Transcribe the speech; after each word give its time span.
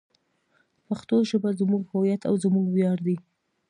پښتو 0.87 1.15
ژبه 1.29 1.49
زموږ 1.59 1.83
هویت 1.93 2.21
او 2.29 2.35
زموږ 2.43 2.65
ویاړ 2.69 2.97
دی. 3.07 3.17